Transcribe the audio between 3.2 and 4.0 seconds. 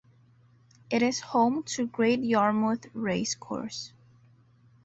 course.